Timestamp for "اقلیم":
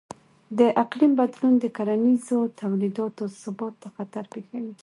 0.83-1.11